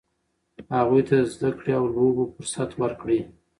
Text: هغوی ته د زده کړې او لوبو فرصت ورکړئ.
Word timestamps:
هغوی 0.77 1.01
ته 1.07 1.15
د 1.21 1.27
زده 1.33 1.49
کړې 1.57 1.71
او 1.79 1.85
لوبو 1.95 2.23
فرصت 2.35 2.69
ورکړئ. 2.81 3.19